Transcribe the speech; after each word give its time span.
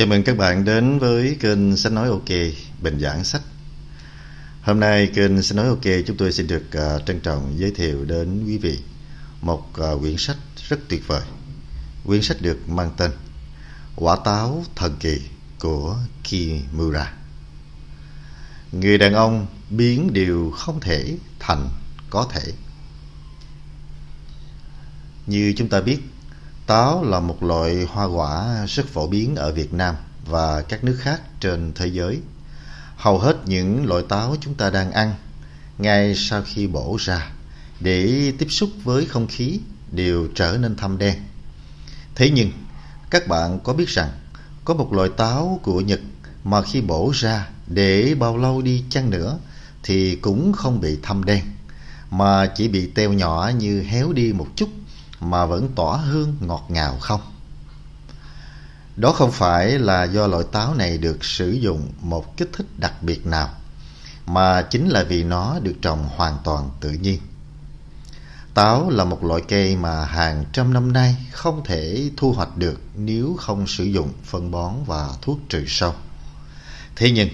Chào 0.00 0.06
mừng 0.06 0.22
các 0.22 0.36
bạn 0.36 0.64
đến 0.64 0.98
với 0.98 1.36
kênh 1.40 1.76
Sách 1.76 1.92
Nói 1.92 2.08
OK, 2.08 2.28
Bình 2.82 3.00
giảng 3.00 3.24
sách. 3.24 3.42
Hôm 4.62 4.80
nay 4.80 5.06
kênh 5.14 5.42
Sách 5.42 5.56
Nói 5.56 5.66
OK 5.66 5.84
chúng 6.06 6.16
tôi 6.16 6.32
xin 6.32 6.46
được 6.46 6.62
uh, 6.76 7.06
trân 7.06 7.20
trọng 7.20 7.58
giới 7.58 7.70
thiệu 7.70 8.04
đến 8.04 8.44
quý 8.46 8.58
vị 8.58 8.78
một 9.40 9.68
uh, 9.80 10.00
quyển 10.00 10.16
sách 10.16 10.36
rất 10.68 10.80
tuyệt 10.88 11.02
vời. 11.06 11.22
Quyển 12.04 12.22
sách 12.22 12.36
được 12.40 12.68
mang 12.68 12.90
tên 12.96 13.10
Quả 13.96 14.16
táo 14.24 14.64
thần 14.76 14.96
kỳ 15.00 15.20
của 15.58 15.96
Kimura. 16.24 17.12
Người 18.72 18.98
đàn 18.98 19.12
ông 19.12 19.46
biến 19.70 20.12
điều 20.12 20.50
không 20.56 20.80
thể 20.80 21.16
thành 21.38 21.68
có 22.10 22.28
thể. 22.32 22.52
Như 25.26 25.54
chúng 25.56 25.68
ta 25.68 25.80
biết, 25.80 25.98
Táo 26.70 27.04
là 27.04 27.20
một 27.20 27.42
loại 27.42 27.86
hoa 27.90 28.04
quả 28.04 28.66
rất 28.68 28.86
phổ 28.86 29.06
biến 29.06 29.36
ở 29.36 29.52
Việt 29.52 29.72
Nam 29.72 29.94
và 30.26 30.62
các 30.62 30.84
nước 30.84 30.96
khác 31.00 31.20
trên 31.40 31.72
thế 31.74 31.86
giới. 31.86 32.18
Hầu 32.96 33.18
hết 33.18 33.36
những 33.46 33.86
loại 33.86 34.02
táo 34.08 34.36
chúng 34.40 34.54
ta 34.54 34.70
đang 34.70 34.92
ăn 34.92 35.14
ngay 35.78 36.14
sau 36.16 36.42
khi 36.46 36.66
bổ 36.66 36.96
ra 37.00 37.30
để 37.80 38.32
tiếp 38.38 38.46
xúc 38.50 38.70
với 38.84 39.06
không 39.06 39.26
khí 39.26 39.60
đều 39.92 40.28
trở 40.34 40.56
nên 40.60 40.76
thâm 40.76 40.98
đen. 40.98 41.14
Thế 42.14 42.30
nhưng, 42.30 42.52
các 43.10 43.28
bạn 43.28 43.60
có 43.60 43.72
biết 43.72 43.88
rằng 43.88 44.10
có 44.64 44.74
một 44.74 44.92
loại 44.92 45.08
táo 45.16 45.60
của 45.62 45.80
Nhật 45.80 46.00
mà 46.44 46.62
khi 46.62 46.80
bổ 46.80 47.12
ra 47.14 47.48
để 47.66 48.14
bao 48.18 48.36
lâu 48.36 48.62
đi 48.62 48.84
chăng 48.90 49.10
nữa 49.10 49.38
thì 49.82 50.16
cũng 50.16 50.52
không 50.52 50.80
bị 50.80 50.98
thâm 51.02 51.24
đen 51.24 51.44
mà 52.10 52.46
chỉ 52.46 52.68
bị 52.68 52.86
teo 52.86 53.12
nhỏ 53.12 53.50
như 53.58 53.82
héo 53.82 54.12
đi 54.12 54.32
một 54.32 54.46
chút 54.56 54.68
mà 55.20 55.46
vẫn 55.46 55.68
tỏa 55.74 55.96
hương 55.96 56.36
ngọt 56.40 56.64
ngào 56.68 56.98
không? 57.00 57.20
Đó 58.96 59.12
không 59.12 59.32
phải 59.32 59.78
là 59.78 60.04
do 60.04 60.26
loại 60.26 60.44
táo 60.52 60.74
này 60.74 60.98
được 60.98 61.24
sử 61.24 61.50
dụng 61.50 61.92
một 62.00 62.36
kích 62.36 62.50
thích 62.52 62.66
đặc 62.78 63.02
biệt 63.02 63.26
nào, 63.26 63.48
mà 64.26 64.62
chính 64.62 64.88
là 64.88 65.04
vì 65.04 65.24
nó 65.24 65.58
được 65.62 65.74
trồng 65.82 66.08
hoàn 66.16 66.36
toàn 66.44 66.70
tự 66.80 66.90
nhiên. 66.90 67.20
Táo 68.54 68.90
là 68.90 69.04
một 69.04 69.24
loại 69.24 69.42
cây 69.48 69.76
mà 69.76 70.04
hàng 70.04 70.44
trăm 70.52 70.72
năm 70.72 70.92
nay 70.92 71.16
không 71.32 71.64
thể 71.64 72.10
thu 72.16 72.32
hoạch 72.32 72.56
được 72.56 72.80
nếu 72.96 73.36
không 73.38 73.66
sử 73.66 73.84
dụng 73.84 74.12
phân 74.24 74.50
bón 74.50 74.74
và 74.86 75.08
thuốc 75.22 75.38
trừ 75.48 75.64
sâu. 75.68 75.94
Thế 76.96 77.10
nhưng, 77.10 77.28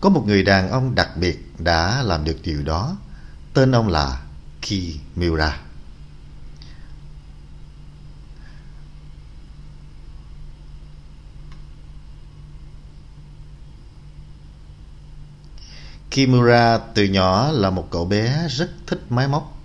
có 0.00 0.08
một 0.08 0.24
người 0.26 0.42
đàn 0.42 0.70
ông 0.70 0.94
đặc 0.94 1.16
biệt 1.16 1.52
đã 1.58 2.02
làm 2.02 2.24
được 2.24 2.36
điều 2.42 2.62
đó, 2.62 2.96
tên 3.54 3.72
ông 3.72 3.88
là 3.88 4.22
Kimura. 4.60 5.60
Kimura 16.12 16.78
từ 16.78 17.04
nhỏ 17.04 17.50
là 17.52 17.70
một 17.70 17.88
cậu 17.90 18.04
bé 18.04 18.48
rất 18.48 18.70
thích 18.86 19.00
máy 19.10 19.28
móc. 19.28 19.58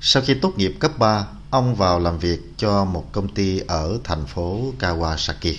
Sau 0.00 0.22
khi 0.26 0.34
tốt 0.34 0.52
nghiệp 0.56 0.76
cấp 0.80 0.98
3, 0.98 1.26
ông 1.50 1.74
vào 1.74 2.00
làm 2.00 2.18
việc 2.18 2.40
cho 2.56 2.84
một 2.84 3.12
công 3.12 3.28
ty 3.28 3.58
ở 3.58 3.98
thành 4.04 4.26
phố 4.26 4.72
Kawasaki. 4.78 5.54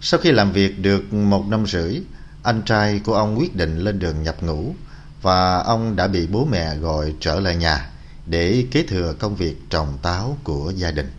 Sau 0.00 0.20
khi 0.20 0.32
làm 0.32 0.52
việc 0.52 0.78
được 0.78 1.12
một 1.12 1.46
năm 1.48 1.66
rưỡi, 1.66 2.00
anh 2.42 2.62
trai 2.62 2.98
của 2.98 3.14
ông 3.14 3.38
quyết 3.38 3.56
định 3.56 3.78
lên 3.78 3.98
đường 3.98 4.22
nhập 4.22 4.42
ngũ 4.42 4.74
và 5.22 5.58
ông 5.58 5.96
đã 5.96 6.06
bị 6.06 6.26
bố 6.26 6.44
mẹ 6.44 6.76
gọi 6.76 7.14
trở 7.20 7.40
lại 7.40 7.56
nhà 7.56 7.90
để 8.26 8.66
kế 8.70 8.82
thừa 8.82 9.14
công 9.18 9.36
việc 9.36 9.70
trồng 9.70 9.98
táo 10.02 10.36
của 10.44 10.72
gia 10.76 10.90
đình. 10.90 11.10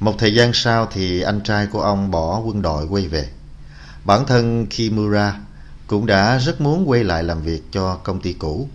Một 0.00 0.14
thời 0.18 0.34
gian 0.34 0.50
sau 0.54 0.88
thì 0.92 1.20
anh 1.20 1.40
trai 1.40 1.66
của 1.66 1.82
ông 1.82 2.10
bỏ 2.10 2.38
quân 2.38 2.62
đội 2.62 2.86
quay 2.86 3.08
về. 3.08 3.28
Bản 4.04 4.26
thân 4.26 4.66
Kimura 4.66 5.40
cũng 5.88 6.06
đã 6.06 6.38
rất 6.38 6.60
muốn 6.60 6.88
quay 6.88 7.04
lại 7.04 7.22
làm 7.24 7.42
việc 7.42 7.62
cho 7.72 7.96
công 7.96 8.20
ty 8.20 8.32
cũ. 8.32 8.68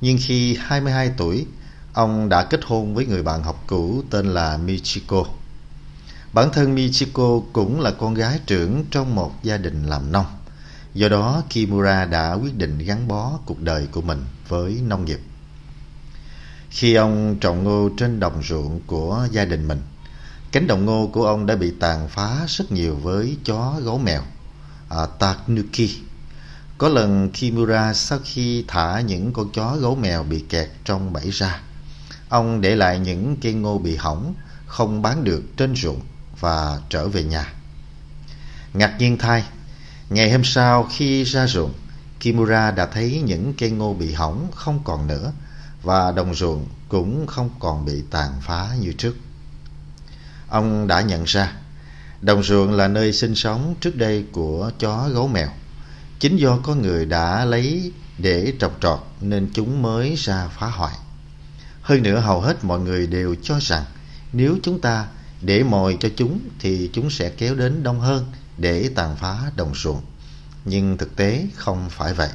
Nhưng 0.00 0.18
khi 0.20 0.56
22 0.60 1.10
tuổi, 1.16 1.46
ông 1.92 2.28
đã 2.28 2.44
kết 2.44 2.60
hôn 2.64 2.94
với 2.94 3.06
người 3.06 3.22
bạn 3.22 3.42
học 3.42 3.64
cũ 3.66 4.02
tên 4.10 4.26
là 4.26 4.56
Michiko. 4.56 5.24
Bản 6.32 6.48
thân 6.52 6.74
Michiko 6.74 7.40
cũng 7.52 7.80
là 7.80 7.90
con 7.90 8.14
gái 8.14 8.40
trưởng 8.46 8.84
trong 8.90 9.14
một 9.14 9.32
gia 9.42 9.56
đình 9.56 9.84
làm 9.84 10.12
nông. 10.12 10.26
Do 10.94 11.08
đó, 11.08 11.42
Kimura 11.50 12.04
đã 12.04 12.32
quyết 12.32 12.56
định 12.56 12.78
gắn 12.78 13.08
bó 13.08 13.38
cuộc 13.46 13.60
đời 13.60 13.86
của 13.92 14.00
mình 14.00 14.24
với 14.48 14.80
nông 14.86 15.04
nghiệp. 15.04 15.20
Khi 16.70 16.94
ông 16.94 17.36
trồng 17.40 17.64
ngô 17.64 17.88
trên 17.96 18.20
đồng 18.20 18.42
ruộng 18.42 18.80
của 18.86 19.28
gia 19.30 19.44
đình 19.44 19.68
mình, 19.68 19.80
cánh 20.52 20.66
đồng 20.66 20.84
ngô 20.84 21.10
của 21.12 21.26
ông 21.26 21.46
đã 21.46 21.56
bị 21.56 21.72
tàn 21.80 22.08
phá 22.08 22.44
rất 22.48 22.72
nhiều 22.72 22.96
với 22.96 23.36
chó 23.44 23.80
gấu 23.84 23.98
mèo, 23.98 24.22
à, 24.88 25.06
Tanuki 25.18 26.03
có 26.84 26.90
lần 26.90 27.30
Kimura 27.30 27.94
sau 27.94 28.18
khi 28.24 28.64
thả 28.68 29.00
những 29.00 29.32
con 29.32 29.52
chó 29.52 29.76
gấu 29.76 29.94
mèo 29.94 30.22
bị 30.22 30.44
kẹt 30.48 30.68
trong 30.84 31.12
bẫy 31.12 31.30
ra, 31.30 31.60
ông 32.28 32.60
để 32.60 32.76
lại 32.76 32.98
những 32.98 33.36
cây 33.42 33.52
ngô 33.52 33.78
bị 33.78 33.96
hỏng, 33.96 34.34
không 34.66 35.02
bán 35.02 35.24
được 35.24 35.42
trên 35.56 35.76
ruộng 35.76 36.00
và 36.40 36.80
trở 36.90 37.08
về 37.08 37.22
nhà. 37.22 37.52
Ngạc 38.74 38.96
nhiên 38.98 39.18
thay, 39.18 39.44
ngày 40.10 40.32
hôm 40.32 40.44
sau 40.44 40.88
khi 40.92 41.24
ra 41.24 41.46
ruộng, 41.46 41.72
Kimura 42.20 42.70
đã 42.70 42.86
thấy 42.86 43.22
những 43.24 43.54
cây 43.58 43.70
ngô 43.70 43.94
bị 43.94 44.12
hỏng 44.12 44.48
không 44.54 44.80
còn 44.84 45.06
nữa 45.06 45.32
và 45.82 46.12
đồng 46.12 46.34
ruộng 46.34 46.66
cũng 46.88 47.26
không 47.26 47.50
còn 47.58 47.84
bị 47.84 48.02
tàn 48.10 48.32
phá 48.42 48.68
như 48.80 48.92
trước. 48.92 49.14
Ông 50.48 50.86
đã 50.86 51.00
nhận 51.00 51.24
ra, 51.24 51.52
đồng 52.20 52.42
ruộng 52.42 52.72
là 52.72 52.88
nơi 52.88 53.12
sinh 53.12 53.34
sống 53.34 53.74
trước 53.80 53.96
đây 53.96 54.24
của 54.32 54.70
chó 54.78 55.08
gấu 55.08 55.28
mèo 55.28 55.48
Chính 56.24 56.36
do 56.36 56.58
có 56.62 56.74
người 56.74 57.06
đã 57.06 57.44
lấy 57.44 57.92
để 58.18 58.52
trồng 58.58 58.72
trọt 58.80 59.00
nên 59.20 59.50
chúng 59.54 59.82
mới 59.82 60.14
ra 60.16 60.48
phá 60.48 60.66
hoại. 60.66 60.94
Hơn 61.82 62.02
nữa 62.02 62.20
hầu 62.20 62.40
hết 62.40 62.64
mọi 62.64 62.80
người 62.80 63.06
đều 63.06 63.34
cho 63.42 63.58
rằng 63.60 63.84
nếu 64.32 64.58
chúng 64.62 64.80
ta 64.80 65.06
để 65.40 65.62
mồi 65.62 65.96
cho 66.00 66.08
chúng 66.16 66.38
thì 66.58 66.90
chúng 66.92 67.10
sẽ 67.10 67.30
kéo 67.30 67.54
đến 67.54 67.82
đông 67.82 68.00
hơn 68.00 68.26
để 68.58 68.90
tàn 68.94 69.16
phá 69.16 69.50
đồng 69.56 69.74
ruộng. 69.74 70.02
Nhưng 70.64 70.98
thực 70.98 71.16
tế 71.16 71.46
không 71.54 71.90
phải 71.90 72.14
vậy. 72.14 72.30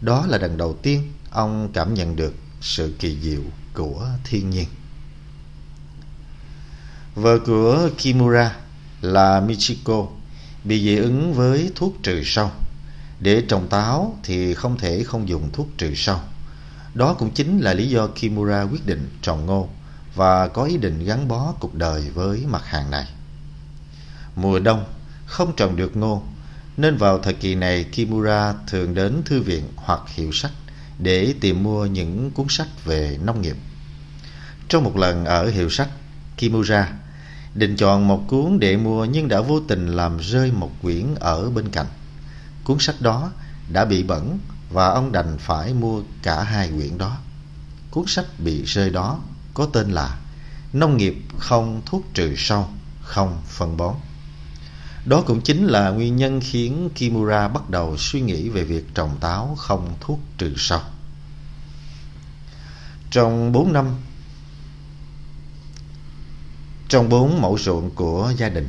Đó 0.00 0.26
là 0.28 0.38
lần 0.38 0.56
đầu 0.56 0.74
tiên 0.82 1.12
ông 1.30 1.70
cảm 1.72 1.94
nhận 1.94 2.16
được 2.16 2.34
sự 2.60 2.94
kỳ 2.98 3.18
diệu 3.22 3.42
của 3.74 4.08
thiên 4.24 4.50
nhiên. 4.50 4.66
Vợ 7.14 7.38
của 7.46 7.88
Kimura 7.98 8.56
là 9.00 9.40
Michiko 9.40 10.06
bị 10.64 10.84
dị 10.84 10.96
ứng 10.96 11.34
với 11.34 11.70
thuốc 11.74 11.96
trừ 12.02 12.22
sâu 12.24 12.50
để 13.20 13.42
trồng 13.48 13.68
táo 13.68 14.18
thì 14.22 14.54
không 14.54 14.78
thể 14.78 15.04
không 15.04 15.28
dùng 15.28 15.50
thuốc 15.52 15.68
trừ 15.78 15.94
sâu. 15.94 16.18
Đó 16.94 17.14
cũng 17.14 17.30
chính 17.30 17.60
là 17.60 17.74
lý 17.74 17.88
do 17.88 18.06
Kimura 18.06 18.62
quyết 18.62 18.86
định 18.86 19.10
trồng 19.22 19.46
ngô 19.46 19.68
và 20.14 20.48
có 20.48 20.64
ý 20.64 20.76
định 20.76 21.04
gắn 21.04 21.28
bó 21.28 21.54
cuộc 21.60 21.74
đời 21.74 22.10
với 22.14 22.44
mặt 22.46 22.62
hàng 22.64 22.90
này. 22.90 23.06
Mùa 24.36 24.58
đông 24.58 24.84
không 25.26 25.56
trồng 25.56 25.76
được 25.76 25.96
ngô 25.96 26.22
nên 26.76 26.96
vào 26.96 27.18
thời 27.18 27.34
kỳ 27.34 27.54
này 27.54 27.84
Kimura 27.84 28.54
thường 28.66 28.94
đến 28.94 29.22
thư 29.24 29.40
viện 29.42 29.64
hoặc 29.76 30.00
hiệu 30.06 30.32
sách 30.32 30.52
để 30.98 31.34
tìm 31.40 31.62
mua 31.62 31.86
những 31.86 32.30
cuốn 32.30 32.46
sách 32.48 32.84
về 32.84 33.18
nông 33.24 33.42
nghiệp. 33.42 33.56
Trong 34.68 34.84
một 34.84 34.96
lần 34.96 35.24
ở 35.24 35.48
hiệu 35.48 35.70
sách, 35.70 35.88
Kimura 36.36 36.92
định 37.54 37.76
chọn 37.76 38.08
một 38.08 38.24
cuốn 38.28 38.58
để 38.58 38.76
mua 38.76 39.04
nhưng 39.04 39.28
đã 39.28 39.40
vô 39.40 39.60
tình 39.60 39.86
làm 39.86 40.18
rơi 40.18 40.52
một 40.52 40.70
quyển 40.82 41.14
ở 41.14 41.50
bên 41.50 41.68
cạnh. 41.68 41.86
Cuốn 42.66 42.78
sách 42.80 43.00
đó 43.00 43.30
đã 43.72 43.84
bị 43.84 44.02
bẩn 44.02 44.38
và 44.70 44.88
ông 44.88 45.12
đành 45.12 45.38
phải 45.38 45.74
mua 45.74 46.02
cả 46.22 46.42
hai 46.42 46.70
quyển 46.70 46.98
đó. 46.98 47.16
Cuốn 47.90 48.04
sách 48.06 48.26
bị 48.38 48.62
rơi 48.64 48.90
đó 48.90 49.18
có 49.54 49.66
tên 49.66 49.90
là 49.90 50.18
Nông 50.72 50.96
nghiệp 50.96 51.16
không 51.38 51.82
thuốc 51.86 52.02
trừ 52.14 52.34
sâu, 52.36 52.68
không 53.00 53.42
phân 53.46 53.76
bón. 53.76 53.94
Đó 55.04 55.22
cũng 55.26 55.40
chính 55.40 55.66
là 55.66 55.90
nguyên 55.90 56.16
nhân 56.16 56.40
khiến 56.40 56.90
Kimura 56.94 57.48
bắt 57.48 57.70
đầu 57.70 57.96
suy 57.96 58.20
nghĩ 58.20 58.48
về 58.48 58.64
việc 58.64 58.94
trồng 58.94 59.16
táo 59.20 59.54
không 59.58 59.94
thuốc 60.00 60.20
trừ 60.38 60.54
sâu. 60.56 60.80
Trong 63.10 63.52
4 63.52 63.72
năm 63.72 63.86
Trong 66.88 67.08
4 67.08 67.40
mẫu 67.40 67.58
ruộng 67.58 67.90
của 67.90 68.32
gia 68.36 68.48
đình 68.48 68.68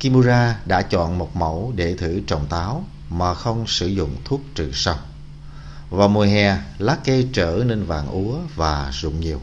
Kimura 0.00 0.60
đã 0.66 0.82
chọn 0.82 1.18
một 1.18 1.36
mẫu 1.36 1.72
để 1.76 1.96
thử 1.96 2.20
trồng 2.26 2.46
táo 2.46 2.84
mà 3.10 3.34
không 3.34 3.66
sử 3.66 3.86
dụng 3.86 4.16
thuốc 4.24 4.40
trừ 4.54 4.70
sâu. 4.72 4.96
Vào 5.90 6.08
mùa 6.08 6.24
hè, 6.24 6.58
lá 6.78 6.98
cây 7.04 7.28
trở 7.32 7.64
nên 7.66 7.84
vàng 7.84 8.08
úa 8.08 8.38
và 8.54 8.90
rụng 9.00 9.20
nhiều. 9.20 9.40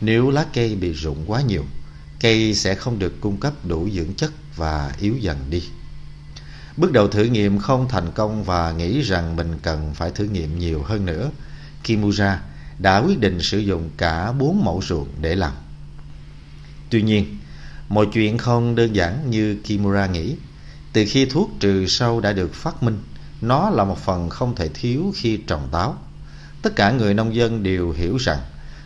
Nếu 0.00 0.30
lá 0.30 0.46
cây 0.52 0.74
bị 0.74 0.92
rụng 0.92 1.24
quá 1.26 1.40
nhiều, 1.40 1.64
cây 2.20 2.54
sẽ 2.54 2.74
không 2.74 2.98
được 2.98 3.20
cung 3.20 3.36
cấp 3.36 3.52
đủ 3.64 3.88
dưỡng 3.92 4.14
chất 4.14 4.32
và 4.56 4.92
yếu 5.00 5.16
dần 5.16 5.38
đi. 5.50 5.62
Bước 6.76 6.92
đầu 6.92 7.08
thử 7.08 7.24
nghiệm 7.24 7.58
không 7.58 7.88
thành 7.88 8.12
công 8.14 8.44
và 8.44 8.72
nghĩ 8.72 9.02
rằng 9.02 9.36
mình 9.36 9.58
cần 9.62 9.94
phải 9.94 10.10
thử 10.10 10.24
nghiệm 10.24 10.58
nhiều 10.58 10.82
hơn 10.82 11.06
nữa. 11.06 11.30
Kimura 11.84 12.42
đã 12.78 12.98
quyết 12.98 13.20
định 13.20 13.42
sử 13.42 13.58
dụng 13.58 13.90
cả 13.96 14.32
bốn 14.32 14.64
mẫu 14.64 14.82
ruộng 14.86 15.08
để 15.20 15.34
làm. 15.34 15.52
Tuy 16.90 17.02
nhiên, 17.02 17.38
mọi 17.88 18.06
chuyện 18.12 18.38
không 18.38 18.74
đơn 18.74 18.96
giản 18.96 19.30
như 19.30 19.56
Kimura 19.64 20.06
nghĩ. 20.06 20.36
Từ 20.96 21.04
khi 21.08 21.26
thuốc 21.26 21.50
trừ 21.60 21.86
sâu 21.86 22.20
đã 22.20 22.32
được 22.32 22.54
phát 22.54 22.82
minh, 22.82 22.98
nó 23.40 23.70
là 23.70 23.84
một 23.84 23.98
phần 23.98 24.30
không 24.30 24.54
thể 24.54 24.68
thiếu 24.68 25.12
khi 25.16 25.36
trồng 25.36 25.68
táo. 25.72 25.96
Tất 26.62 26.76
cả 26.76 26.90
người 26.90 27.14
nông 27.14 27.34
dân 27.34 27.62
đều 27.62 27.90
hiểu 27.90 28.16
rằng 28.16 28.38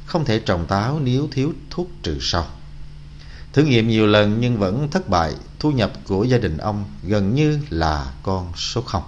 không 0.07 0.25
thể 0.25 0.39
trồng 0.39 0.67
táo 0.67 1.01
nếu 1.01 1.29
thiếu 1.33 1.53
thuốc 1.71 1.91
trừ 2.03 2.19
sâu. 2.21 2.45
Thử 3.53 3.65
nghiệm 3.65 3.89
nhiều 3.89 4.07
lần 4.07 4.41
nhưng 4.41 4.59
vẫn 4.59 4.89
thất 4.91 5.09
bại, 5.09 5.35
thu 5.59 5.71
nhập 5.71 5.93
của 6.05 6.25
gia 6.25 6.39
đình 6.39 6.57
ông 6.59 6.85
gần 7.03 7.35
như 7.35 7.59
là 7.71 8.13
con 8.23 8.53
số 8.57 8.83
không. 8.83 9.03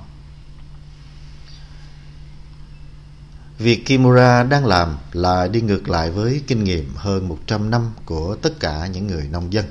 Việc 3.58 3.86
Kimura 3.86 4.42
đang 4.42 4.66
làm 4.66 4.96
là 5.12 5.48
đi 5.48 5.60
ngược 5.60 5.88
lại 5.88 6.10
với 6.10 6.42
kinh 6.46 6.64
nghiệm 6.64 6.94
hơn 6.96 7.28
100 7.28 7.70
năm 7.70 7.90
của 8.04 8.36
tất 8.42 8.60
cả 8.60 8.86
những 8.86 9.06
người 9.06 9.28
nông 9.30 9.52
dân. 9.52 9.64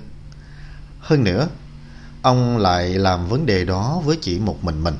Hơn 1.00 1.24
nữa, 1.24 1.48
ông 2.22 2.58
lại 2.58 2.90
làm 2.90 3.28
vấn 3.28 3.46
đề 3.46 3.66
đó 3.66 4.02
với 4.06 4.18
chỉ 4.22 4.40
một 4.40 4.64
mình 4.64 4.84
mình. 4.84 4.98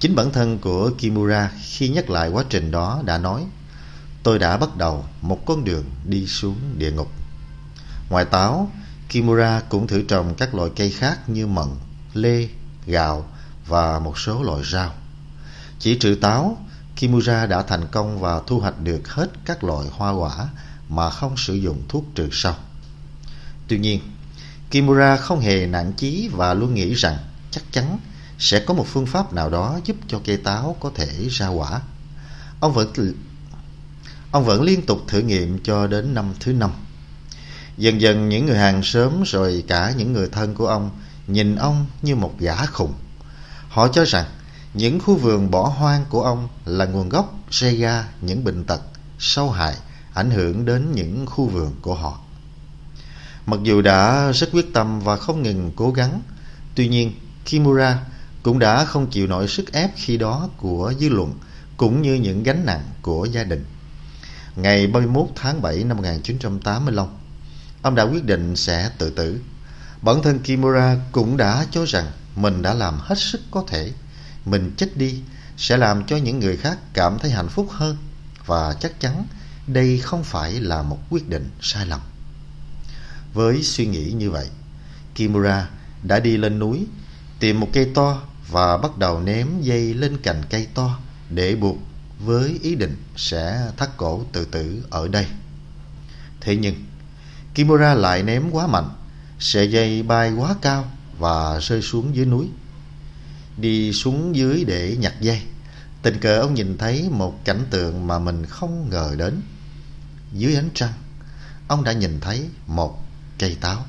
Chính 0.00 0.14
bản 0.14 0.32
thân 0.32 0.58
của 0.58 0.90
Kimura 0.98 1.52
khi 1.62 1.88
nhắc 1.88 2.10
lại 2.10 2.28
quá 2.28 2.44
trình 2.48 2.70
đó 2.70 3.02
đã 3.04 3.18
nói 3.18 3.46
Tôi 4.22 4.38
đã 4.38 4.56
bắt 4.56 4.76
đầu 4.76 5.04
một 5.22 5.46
con 5.46 5.64
đường 5.64 5.84
đi 6.04 6.26
xuống 6.26 6.56
địa 6.78 6.92
ngục. 6.92 7.08
Ngoài 8.10 8.24
táo, 8.24 8.70
Kimura 9.08 9.62
cũng 9.68 9.86
thử 9.86 10.02
trồng 10.02 10.34
các 10.34 10.54
loại 10.54 10.70
cây 10.76 10.90
khác 10.90 11.28
như 11.28 11.46
mận, 11.46 11.68
lê, 12.14 12.48
gạo 12.86 13.28
và 13.66 13.98
một 13.98 14.18
số 14.18 14.42
loại 14.42 14.62
rau. 14.64 14.92
Chỉ 15.78 15.98
trừ 15.98 16.14
táo, 16.20 16.56
Kimura 16.96 17.46
đã 17.46 17.62
thành 17.62 17.86
công 17.90 18.20
và 18.20 18.40
thu 18.46 18.60
hoạch 18.60 18.80
được 18.80 19.08
hết 19.08 19.30
các 19.44 19.64
loại 19.64 19.86
hoa 19.92 20.10
quả 20.10 20.48
mà 20.88 21.10
không 21.10 21.36
sử 21.36 21.54
dụng 21.54 21.82
thuốc 21.88 22.04
trừ 22.14 22.28
sâu. 22.32 22.54
Tuy 23.68 23.78
nhiên, 23.78 24.00
Kimura 24.70 25.16
không 25.16 25.40
hề 25.40 25.66
nản 25.66 25.92
chí 25.92 26.28
và 26.32 26.54
luôn 26.54 26.74
nghĩ 26.74 26.94
rằng 26.94 27.16
chắc 27.50 27.62
chắn 27.72 27.98
sẽ 28.38 28.60
có 28.60 28.74
một 28.74 28.86
phương 28.86 29.06
pháp 29.06 29.32
nào 29.32 29.50
đó 29.50 29.80
giúp 29.84 29.96
cho 30.08 30.20
cây 30.24 30.36
táo 30.36 30.76
có 30.80 30.90
thể 30.94 31.28
ra 31.30 31.48
quả. 31.48 31.80
Ông 32.60 32.72
vẫn 32.72 32.92
ông 34.30 34.44
vẫn 34.44 34.62
liên 34.62 34.86
tục 34.86 35.00
thử 35.08 35.20
nghiệm 35.20 35.58
cho 35.62 35.86
đến 35.86 36.14
năm 36.14 36.34
thứ 36.40 36.52
năm. 36.52 36.70
Dần 37.76 38.00
dần 38.00 38.28
những 38.28 38.46
người 38.46 38.58
hàng 38.58 38.82
xóm 38.82 39.22
rồi 39.26 39.64
cả 39.68 39.92
những 39.96 40.12
người 40.12 40.28
thân 40.28 40.54
của 40.54 40.66
ông 40.66 40.90
nhìn 41.26 41.56
ông 41.56 41.86
như 42.02 42.16
một 42.16 42.34
gã 42.38 42.66
khùng. 42.66 42.92
Họ 43.68 43.88
cho 43.88 44.04
rằng 44.04 44.24
những 44.74 45.00
khu 45.00 45.16
vườn 45.16 45.50
bỏ 45.50 45.68
hoang 45.68 46.04
của 46.08 46.22
ông 46.22 46.48
là 46.64 46.84
nguồn 46.84 47.08
gốc 47.08 47.34
gây 47.60 47.80
ra 47.80 48.08
những 48.20 48.44
bệnh 48.44 48.64
tật, 48.64 48.80
sâu 49.18 49.50
hại 49.50 49.74
ảnh 50.14 50.30
hưởng 50.30 50.64
đến 50.64 50.92
những 50.92 51.26
khu 51.26 51.46
vườn 51.46 51.72
của 51.82 51.94
họ. 51.94 52.20
Mặc 53.48 53.60
dù 53.62 53.82
đã 53.82 54.32
rất 54.32 54.48
quyết 54.52 54.72
tâm 54.72 55.00
và 55.00 55.16
không 55.16 55.42
ngừng 55.42 55.72
cố 55.76 55.90
gắng, 55.90 56.22
tuy 56.74 56.88
nhiên 56.88 57.12
Kimura 57.44 57.98
cũng 58.42 58.58
đã 58.58 58.84
không 58.84 59.10
chịu 59.10 59.26
nổi 59.26 59.48
sức 59.48 59.72
ép 59.72 59.90
khi 59.96 60.16
đó 60.16 60.48
của 60.56 60.92
dư 61.00 61.08
luận 61.08 61.34
cũng 61.76 62.02
như 62.02 62.14
những 62.14 62.42
gánh 62.42 62.66
nặng 62.66 62.82
của 63.02 63.24
gia 63.24 63.44
đình. 63.44 63.64
Ngày 64.56 64.86
31 64.86 65.26
tháng 65.36 65.62
7 65.62 65.84
năm 65.84 65.96
1985, 65.96 67.06
ông 67.82 67.94
đã 67.94 68.02
quyết 68.02 68.24
định 68.24 68.56
sẽ 68.56 68.90
tự 68.98 69.10
tử. 69.10 69.40
Bản 70.02 70.22
thân 70.22 70.38
Kimura 70.38 70.96
cũng 71.12 71.36
đã 71.36 71.66
cho 71.70 71.84
rằng 71.84 72.06
mình 72.36 72.62
đã 72.62 72.74
làm 72.74 72.98
hết 72.98 73.18
sức 73.18 73.40
có 73.50 73.64
thể. 73.68 73.92
Mình 74.44 74.74
chết 74.76 74.96
đi 74.96 75.20
sẽ 75.56 75.76
làm 75.76 76.04
cho 76.06 76.16
những 76.16 76.38
người 76.38 76.56
khác 76.56 76.78
cảm 76.92 77.18
thấy 77.18 77.30
hạnh 77.30 77.48
phúc 77.48 77.68
hơn 77.70 77.96
và 78.46 78.74
chắc 78.80 79.00
chắn 79.00 79.26
đây 79.66 79.98
không 79.98 80.24
phải 80.24 80.52
là 80.52 80.82
một 80.82 80.98
quyết 81.10 81.28
định 81.28 81.50
sai 81.60 81.86
lầm. 81.86 82.00
Với 83.38 83.62
suy 83.62 83.86
nghĩ 83.86 84.12
như 84.12 84.30
vậy, 84.30 84.46
Kimura 85.14 85.68
đã 86.02 86.20
đi 86.20 86.36
lên 86.36 86.58
núi 86.58 86.86
tìm 87.40 87.60
một 87.60 87.68
cây 87.72 87.90
to 87.94 88.22
và 88.48 88.76
bắt 88.76 88.98
đầu 88.98 89.20
ném 89.20 89.48
dây 89.60 89.94
lên 89.94 90.18
cành 90.22 90.42
cây 90.50 90.66
to 90.74 90.98
để 91.30 91.56
buộc 91.56 91.76
với 92.18 92.58
ý 92.62 92.74
định 92.74 92.96
sẽ 93.16 93.70
thắt 93.76 93.96
cổ 93.96 94.24
tự 94.32 94.44
tử 94.44 94.82
ở 94.90 95.08
đây. 95.08 95.26
Thế 96.40 96.56
nhưng, 96.56 96.74
Kimura 97.54 97.94
lại 97.94 98.22
ném 98.22 98.50
quá 98.50 98.66
mạnh, 98.66 98.88
sợi 99.38 99.70
dây 99.70 100.02
bay 100.02 100.32
quá 100.32 100.54
cao 100.62 100.84
và 101.18 101.60
rơi 101.60 101.82
xuống 101.82 102.14
dưới 102.14 102.26
núi. 102.26 102.46
Đi 103.56 103.92
xuống 103.92 104.36
dưới 104.36 104.64
để 104.64 104.96
nhặt 105.00 105.14
dây, 105.20 105.42
tình 106.02 106.18
cờ 106.20 106.40
ông 106.40 106.54
nhìn 106.54 106.78
thấy 106.78 107.08
một 107.10 107.44
cảnh 107.44 107.64
tượng 107.70 108.06
mà 108.06 108.18
mình 108.18 108.46
không 108.46 108.90
ngờ 108.90 109.14
đến. 109.18 109.40
Dưới 110.32 110.54
ánh 110.54 110.68
trăng, 110.74 110.92
ông 111.68 111.84
đã 111.84 111.92
nhìn 111.92 112.20
thấy 112.20 112.48
một 112.66 113.07
cây 113.38 113.56
táo. 113.60 113.84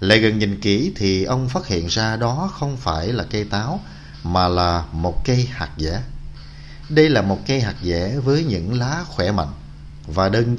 Lại 0.00 0.18
gần 0.18 0.38
nhìn 0.38 0.60
kỹ 0.60 0.92
thì 0.96 1.24
ông 1.24 1.48
phát 1.48 1.66
hiện 1.66 1.86
ra 1.86 2.16
đó 2.16 2.50
không 2.54 2.76
phải 2.76 3.12
là 3.12 3.24
cây 3.30 3.44
táo, 3.44 3.80
mà 4.22 4.48
là 4.48 4.84
một 4.92 5.24
cây 5.24 5.48
hạt 5.52 5.70
dẻ. 5.78 6.02
Đây 6.88 7.08
là 7.10 7.22
một 7.22 7.38
cây 7.46 7.60
hạt 7.60 7.74
dẻ 7.82 8.18
với 8.18 8.44
những 8.44 8.78
lá 8.78 9.04
khỏe 9.06 9.32
mạnh 9.32 9.52
và 10.06 10.28
đơn, 10.28 10.56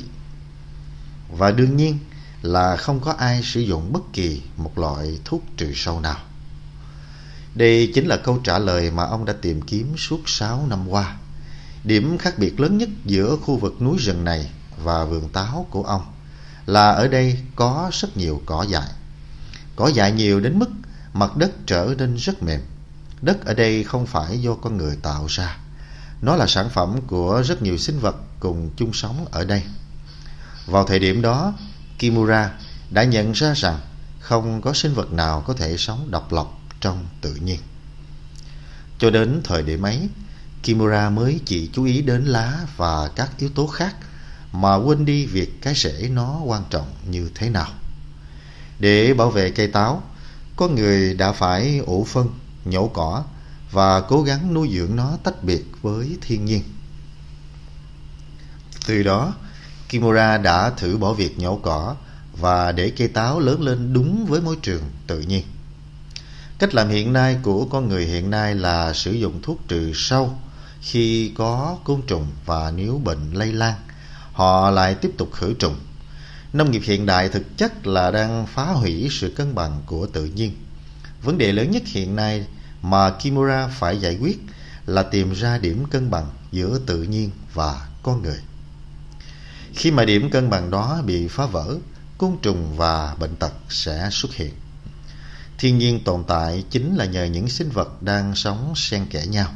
và 1.29 1.51
đương 1.51 1.77
nhiên 1.77 1.99
là 2.41 2.75
không 2.75 2.99
có 2.99 3.11
ai 3.11 3.43
sử 3.43 3.59
dụng 3.59 3.93
bất 3.93 4.13
kỳ 4.13 4.41
một 4.57 4.77
loại 4.77 5.19
thuốc 5.25 5.43
trừ 5.57 5.71
sâu 5.75 5.99
nào. 5.99 6.19
Đây 7.55 7.91
chính 7.93 8.07
là 8.07 8.17
câu 8.17 8.39
trả 8.43 8.59
lời 8.59 8.91
mà 8.91 9.03
ông 9.03 9.25
đã 9.25 9.33
tìm 9.41 9.61
kiếm 9.61 9.97
suốt 9.97 10.19
6 10.25 10.67
năm 10.67 10.89
qua. 10.89 11.17
Điểm 11.83 12.17
khác 12.17 12.39
biệt 12.39 12.59
lớn 12.59 12.77
nhất 12.77 12.89
giữa 13.05 13.37
khu 13.41 13.57
vực 13.57 13.81
núi 13.81 13.97
rừng 13.99 14.23
này 14.23 14.49
và 14.83 15.05
vườn 15.05 15.29
táo 15.29 15.67
của 15.69 15.83
ông 15.83 16.01
là 16.65 16.91
ở 16.91 17.07
đây 17.07 17.37
có 17.55 17.89
rất 17.93 18.17
nhiều 18.17 18.41
cỏ 18.45 18.65
dại. 18.69 18.89
Cỏ 19.75 19.87
dại 19.87 20.11
nhiều 20.11 20.39
đến 20.39 20.59
mức 20.59 20.69
mặt 21.13 21.37
đất 21.37 21.51
trở 21.65 21.95
nên 21.97 22.15
rất 22.15 22.43
mềm. 22.43 22.61
Đất 23.21 23.45
ở 23.45 23.53
đây 23.53 23.83
không 23.83 24.05
phải 24.05 24.41
do 24.41 24.53
con 24.55 24.77
người 24.77 24.95
tạo 25.01 25.25
ra. 25.29 25.57
Nó 26.21 26.35
là 26.35 26.47
sản 26.47 26.69
phẩm 26.69 26.99
của 27.07 27.43
rất 27.45 27.61
nhiều 27.61 27.77
sinh 27.77 27.99
vật 27.99 28.15
cùng 28.39 28.69
chung 28.77 28.93
sống 28.93 29.25
ở 29.31 29.45
đây. 29.45 29.63
Vào 30.65 30.83
thời 30.83 30.99
điểm 30.99 31.21
đó, 31.21 31.53
Kimura 31.99 32.51
đã 32.89 33.03
nhận 33.03 33.31
ra 33.31 33.53
rằng 33.53 33.79
không 34.19 34.61
có 34.61 34.73
sinh 34.73 34.93
vật 34.93 35.11
nào 35.11 35.43
có 35.47 35.53
thể 35.53 35.77
sống 35.77 36.11
độc 36.11 36.33
lập 36.33 36.47
trong 36.81 37.05
tự 37.21 37.35
nhiên. 37.35 37.59
Cho 38.99 39.09
đến 39.09 39.41
thời 39.43 39.63
điểm 39.63 39.81
ấy, 39.81 40.09
Kimura 40.63 41.09
mới 41.09 41.39
chỉ 41.45 41.69
chú 41.73 41.83
ý 41.83 42.01
đến 42.01 42.25
lá 42.25 42.59
và 42.77 43.09
các 43.15 43.31
yếu 43.37 43.49
tố 43.49 43.67
khác 43.67 43.95
mà 44.61 44.75
quên 44.75 45.05
đi 45.05 45.25
việc 45.25 45.61
cái 45.61 45.73
rễ 45.75 46.09
nó 46.11 46.41
quan 46.45 46.63
trọng 46.69 46.93
như 47.09 47.29
thế 47.35 47.49
nào. 47.49 47.67
Để 48.79 49.13
bảo 49.13 49.29
vệ 49.29 49.51
cây 49.51 49.67
táo, 49.67 50.03
có 50.55 50.67
người 50.67 51.13
đã 51.13 51.31
phải 51.31 51.77
ủ 51.77 52.03
phân, 52.03 52.29
nhổ 52.65 52.87
cỏ 52.87 53.23
và 53.71 54.01
cố 54.01 54.21
gắng 54.21 54.53
nuôi 54.53 54.69
dưỡng 54.73 54.95
nó 54.95 55.17
tách 55.23 55.43
biệt 55.43 55.65
với 55.81 56.17
thiên 56.21 56.45
nhiên. 56.45 56.63
Từ 58.87 59.03
đó, 59.03 59.33
Kimura 59.89 60.37
đã 60.37 60.69
thử 60.69 60.97
bỏ 60.97 61.13
việc 61.13 61.39
nhổ 61.39 61.59
cỏ 61.63 61.95
và 62.39 62.71
để 62.71 62.91
cây 62.97 63.07
táo 63.07 63.39
lớn 63.39 63.61
lên 63.61 63.93
đúng 63.93 64.25
với 64.25 64.41
môi 64.41 64.57
trường 64.61 64.83
tự 65.07 65.19
nhiên. 65.19 65.43
Cách 66.59 66.75
làm 66.75 66.89
hiện 66.89 67.13
nay 67.13 67.37
của 67.43 67.65
con 67.65 67.89
người 67.89 68.05
hiện 68.05 68.29
nay 68.29 68.55
là 68.55 68.93
sử 68.93 69.11
dụng 69.11 69.41
thuốc 69.41 69.67
trừ 69.67 69.91
sâu 69.95 70.37
khi 70.81 71.31
có 71.37 71.77
côn 71.83 72.01
trùng 72.07 72.27
và 72.45 72.71
nếu 72.75 73.01
bệnh 73.03 73.31
lây 73.33 73.51
lan, 73.51 73.73
họ 74.35 74.71
lại 74.71 74.95
tiếp 74.95 75.11
tục 75.17 75.29
khử 75.33 75.53
trùng. 75.53 75.75
Nông 76.53 76.71
nghiệp 76.71 76.81
hiện 76.83 77.05
đại 77.05 77.29
thực 77.29 77.57
chất 77.57 77.87
là 77.87 78.11
đang 78.11 78.47
phá 78.47 78.65
hủy 78.65 79.07
sự 79.11 79.33
cân 79.35 79.55
bằng 79.55 79.81
của 79.85 80.07
tự 80.07 80.25
nhiên. 80.25 80.55
Vấn 81.23 81.37
đề 81.37 81.51
lớn 81.51 81.71
nhất 81.71 81.83
hiện 81.85 82.15
nay 82.15 82.45
mà 82.81 83.09
Kimura 83.09 83.67
phải 83.67 83.97
giải 83.97 84.17
quyết 84.21 84.39
là 84.85 85.03
tìm 85.03 85.33
ra 85.33 85.57
điểm 85.57 85.85
cân 85.85 86.11
bằng 86.11 86.25
giữa 86.51 86.79
tự 86.85 87.03
nhiên 87.03 87.29
và 87.53 87.87
con 88.03 88.21
người. 88.23 88.39
Khi 89.73 89.91
mà 89.91 90.05
điểm 90.05 90.29
cân 90.29 90.49
bằng 90.49 90.71
đó 90.71 91.01
bị 91.05 91.27
phá 91.27 91.45
vỡ, 91.45 91.75
côn 92.17 92.37
trùng 92.41 92.77
và 92.77 93.15
bệnh 93.19 93.35
tật 93.35 93.53
sẽ 93.69 94.09
xuất 94.11 94.33
hiện. 94.33 94.53
Thiên 95.57 95.77
nhiên 95.77 96.03
tồn 96.03 96.23
tại 96.27 96.63
chính 96.69 96.95
là 96.95 97.05
nhờ 97.05 97.23
những 97.23 97.49
sinh 97.49 97.69
vật 97.69 98.01
đang 98.01 98.35
sống 98.35 98.73
xen 98.75 99.05
kẽ 99.05 99.25
nhau. 99.25 99.47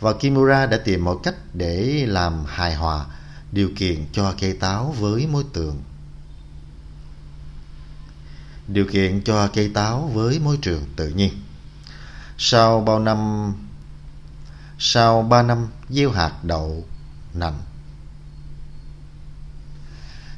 Và 0.00 0.12
Kimura 0.12 0.66
đã 0.66 0.76
tìm 0.76 1.04
mọi 1.04 1.16
cách 1.22 1.34
để 1.54 2.04
làm 2.06 2.44
hài 2.46 2.74
hòa 2.74 3.04
điều 3.52 3.70
kiện 3.76 4.06
cho 4.12 4.34
cây 4.40 4.52
táo 4.52 4.94
với 4.98 5.26
môi 5.26 5.44
trường. 5.54 5.82
Điều 8.68 8.86
kiện 8.92 9.24
cho 9.24 9.48
cây 9.54 9.70
táo 9.74 10.10
với 10.14 10.38
môi 10.38 10.58
trường 10.62 10.84
tự 10.96 11.08
nhiên. 11.08 11.32
Sau 12.38 12.80
bao 12.80 12.98
năm 12.98 13.52
sau 14.78 15.22
ba 15.22 15.42
năm 15.42 15.68
gieo 15.88 16.10
hạt 16.10 16.44
đậu 16.44 16.84
nành 17.34 17.60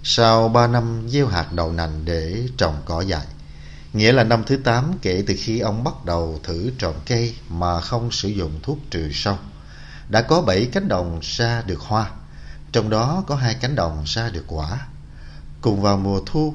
sau 0.06 0.48
3 0.48 0.66
năm 0.66 1.08
gieo 1.08 1.26
hạt 1.26 1.52
đậu 1.52 1.72
nành 1.72 2.04
để 2.04 2.48
trồng 2.56 2.82
cỏ 2.84 3.00
dại. 3.00 3.26
Nghĩa 3.92 4.12
là 4.12 4.24
năm 4.24 4.44
thứ 4.46 4.56
8 4.56 4.92
kể 5.02 5.24
từ 5.26 5.34
khi 5.38 5.58
ông 5.58 5.84
bắt 5.84 6.04
đầu 6.04 6.40
thử 6.42 6.70
trồng 6.78 7.00
cây 7.06 7.34
mà 7.48 7.80
không 7.80 8.10
sử 8.10 8.28
dụng 8.28 8.60
thuốc 8.62 8.78
trừ 8.90 9.10
sâu. 9.12 9.38
Đã 10.08 10.22
có 10.22 10.42
7 10.42 10.68
cánh 10.72 10.88
đồng 10.88 11.20
ra 11.22 11.62
được 11.66 11.80
hoa, 11.80 12.10
trong 12.74 12.90
đó 12.90 13.24
có 13.26 13.36
hai 13.36 13.54
cánh 13.54 13.74
đồng 13.74 14.02
ra 14.06 14.30
được 14.30 14.44
quả. 14.46 14.86
Cùng 15.60 15.82
vào 15.82 15.96
mùa 15.96 16.20
thu, 16.26 16.54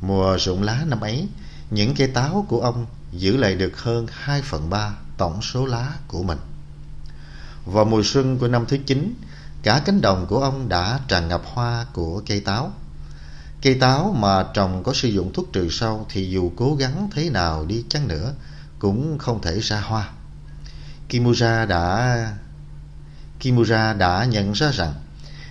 mùa 0.00 0.38
rụng 0.38 0.62
lá 0.62 0.84
năm 0.86 1.00
ấy, 1.00 1.28
những 1.70 1.94
cây 1.94 2.08
táo 2.08 2.46
của 2.48 2.60
ông 2.60 2.86
giữ 3.12 3.36
lại 3.36 3.54
được 3.54 3.82
hơn 3.82 4.06
2 4.10 4.42
phần 4.42 4.70
3 4.70 4.94
tổng 5.18 5.42
số 5.42 5.66
lá 5.66 5.92
của 6.06 6.22
mình. 6.22 6.38
Vào 7.64 7.84
mùa 7.84 8.02
xuân 8.04 8.38
của 8.38 8.48
năm 8.48 8.64
thứ 8.68 8.76
9, 8.86 9.14
cả 9.62 9.82
cánh 9.84 10.00
đồng 10.00 10.26
của 10.26 10.40
ông 10.40 10.68
đã 10.68 11.00
tràn 11.08 11.28
ngập 11.28 11.42
hoa 11.44 11.86
của 11.92 12.22
cây 12.26 12.40
táo. 12.40 12.72
Cây 13.62 13.74
táo 13.74 14.16
mà 14.18 14.44
trồng 14.54 14.82
có 14.82 14.92
sử 14.92 15.08
dụng 15.08 15.32
thuốc 15.32 15.52
trừ 15.52 15.68
sâu 15.70 16.06
thì 16.10 16.30
dù 16.30 16.52
cố 16.56 16.74
gắng 16.74 17.08
thế 17.12 17.30
nào 17.30 17.64
đi 17.64 17.84
chăng 17.88 18.08
nữa 18.08 18.34
cũng 18.78 19.18
không 19.18 19.42
thể 19.42 19.60
ra 19.60 19.80
hoa. 19.80 20.10
Kimura 21.08 21.66
đã 21.66 22.32
Kimura 23.40 23.92
đã 23.92 24.24
nhận 24.24 24.52
ra 24.52 24.70
rằng 24.72 24.94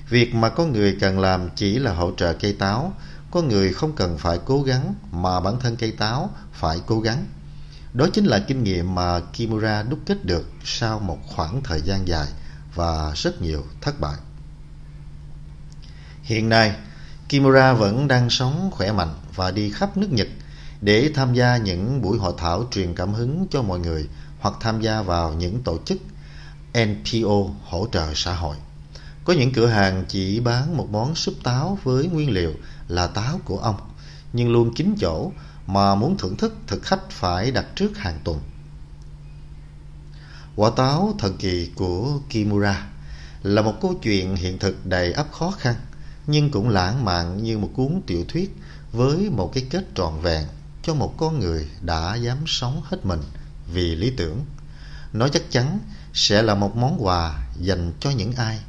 việc 0.10 0.36
mà 0.36 0.50
có 0.50 0.66
người 0.66 0.98
cần 1.00 1.20
làm 1.20 1.50
chỉ 1.56 1.80
là 1.80 1.94
hỗ 1.94 2.12
trợ 2.18 2.34
cây 2.34 2.54
táo, 2.54 2.94
có 3.32 3.42
người 3.42 3.74
không 3.74 3.96
cần 3.96 4.18
phải 4.18 4.40
cố 4.46 4.64
gắng 4.64 4.96
mà 5.12 5.40
bản 5.40 5.60
thân 5.60 5.76
cây 5.76 5.92
táo 5.92 6.30
phải 6.52 6.80
cố 6.86 7.00
gắng. 7.00 7.26
Đó 7.94 8.08
chính 8.14 8.26
là 8.26 8.40
kinh 8.40 8.64
nghiệm 8.64 8.96
mà 8.96 9.20
Kimura 9.34 9.84
đúc 9.84 10.00
kết 10.06 10.26
được 10.26 10.52
sau 10.64 11.00
một 11.00 11.20
khoảng 11.28 11.64
thời 11.64 11.82
gian 11.82 12.08
dài 12.08 12.28
và 12.76 13.12
rất 13.16 13.42
nhiều 13.42 13.64
thất 13.82 14.00
bại. 14.00 14.16
Hiện 16.24 16.50
nay, 16.50 16.76
Kimura 17.30 17.74
vẫn 17.74 18.08
đang 18.08 18.30
sống 18.30 18.70
khỏe 18.74 18.92
mạnh 18.92 19.14
và 19.36 19.52
đi 19.52 19.72
khắp 19.72 19.98
nước 19.98 20.12
Nhật 20.12 20.28
để 20.82 21.12
tham 21.16 21.34
gia 21.34 21.58
những 21.58 22.02
buổi 22.02 22.18
hội 22.18 22.34
thảo 22.38 22.68
truyền 22.72 22.96
cảm 22.96 23.14
hứng 23.14 23.48
cho 23.52 23.62
mọi 23.62 23.80
người 23.80 24.08
hoặc 24.40 24.56
tham 24.60 24.82
gia 24.82 25.02
vào 25.02 25.34
những 25.34 25.64
tổ 25.64 25.78
chức 25.86 25.98
NPO 26.74 27.50
hỗ 27.64 27.88
trợ 27.92 28.14
xã 28.16 28.36
hội. 28.36 28.56
Có 29.28 29.34
những 29.34 29.52
cửa 29.54 29.68
hàng 29.68 30.06
chỉ 30.08 30.40
bán 30.40 30.78
một 30.78 30.88
món 30.92 31.16
súp 31.16 31.34
táo 31.44 31.78
với 31.84 32.08
nguyên 32.08 32.32
liệu 32.32 32.54
là 32.88 33.08
táo 33.08 33.40
của 33.46 33.58
ông, 33.58 33.76
nhưng 34.34 34.52
luôn 34.52 34.74
kín 34.74 34.96
chỗ 35.00 35.32
mà 35.66 35.96
muốn 35.96 36.18
thưởng 36.18 36.38
thức 36.38 36.56
thực 36.68 36.84
khách 36.84 37.10
phải 37.10 37.52
đặt 37.52 37.66
trước 37.76 37.98
hàng 37.98 38.20
tuần. 38.24 38.40
Quả 40.56 40.70
táo 40.76 41.16
thần 41.20 41.38
kỳ 41.38 41.72
của 41.76 42.20
Kimura 42.30 42.88
là 43.44 43.62
một 43.62 43.74
câu 43.82 44.00
chuyện 44.02 44.36
hiện 44.36 44.60
thực 44.60 44.86
đầy 44.86 45.12
ấp 45.12 45.32
khó 45.32 45.52
khăn, 45.52 45.76
nhưng 46.28 46.52
cũng 46.52 46.70
lãng 46.70 47.06
mạn 47.06 47.44
như 47.44 47.58
một 47.58 47.70
cuốn 47.76 48.02
tiểu 48.08 48.26
thuyết 48.28 48.58
với 48.92 49.30
một 49.30 49.52
cái 49.54 49.66
kết 49.70 49.86
trọn 49.96 50.14
vẹn 50.22 50.44
cho 50.84 50.94
một 50.94 51.14
con 51.18 51.40
người 51.40 51.68
đã 51.82 52.16
dám 52.16 52.38
sống 52.48 52.82
hết 52.86 53.06
mình 53.06 53.22
vì 53.74 53.96
lý 53.96 54.10
tưởng. 54.10 54.46
Nó 55.14 55.28
chắc 55.28 55.52
chắn 55.52 55.80
sẽ 56.14 56.42
là 56.42 56.56
một 56.56 56.76
món 56.76 57.06
quà 57.06 57.48
dành 57.60 57.92
cho 58.00 58.10
những 58.10 58.34
ai 58.34 58.60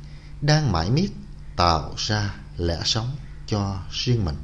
đang 0.42 0.72
mãi 0.72 0.90
miết 0.90 1.10
tạo 1.56 1.94
ra 1.96 2.34
lẽ 2.56 2.80
sống 2.84 3.16
cho 3.46 3.76
riêng 3.90 4.24
mình. 4.24 4.36